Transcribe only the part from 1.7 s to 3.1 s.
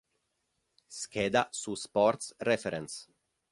Sports reference